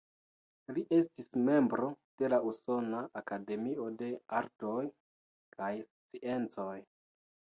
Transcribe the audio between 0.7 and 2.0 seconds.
Li estis membro